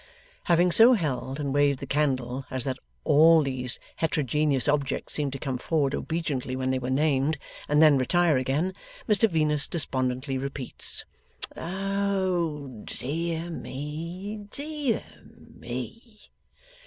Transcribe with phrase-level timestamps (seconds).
[0.45, 5.37] Having so held and waved the candle as that all these heterogeneous objects seemed to
[5.37, 7.37] come forward obediently when they were named,
[7.69, 8.73] and then retire again,
[9.07, 11.05] Mr Venus despondently repeats,
[11.55, 15.03] 'Oh dear me, dear
[15.37, 16.17] me!